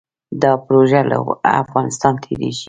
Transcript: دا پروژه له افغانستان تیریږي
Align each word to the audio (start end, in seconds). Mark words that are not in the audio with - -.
دا 0.41 0.51
پروژه 0.65 1.01
له 1.09 1.17
افغانستان 1.61 2.13
تیریږي 2.23 2.59